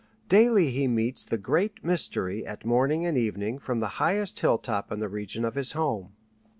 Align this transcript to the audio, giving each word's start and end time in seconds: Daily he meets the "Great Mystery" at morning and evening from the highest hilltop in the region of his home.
Daily 0.27 0.71
he 0.71 0.87
meets 0.87 1.25
the 1.25 1.37
"Great 1.37 1.83
Mystery" 1.85 2.43
at 2.43 2.65
morning 2.65 3.05
and 3.05 3.15
evening 3.15 3.59
from 3.59 3.81
the 3.81 3.87
highest 4.01 4.39
hilltop 4.39 4.91
in 4.91 4.99
the 4.99 5.07
region 5.07 5.45
of 5.45 5.53
his 5.53 5.73
home. 5.73 6.13